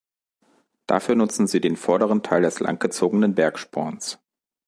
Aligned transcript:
Dafür 0.87 1.13
nutzen 1.13 1.45
sie 1.45 1.61
den 1.61 1.75
vorderen 1.77 2.23
Teil 2.23 2.41
des 2.41 2.59
langgezogenen 2.59 3.35
Bergsporns. 3.35 4.17